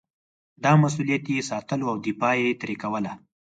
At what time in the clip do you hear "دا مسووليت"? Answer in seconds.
0.63-1.23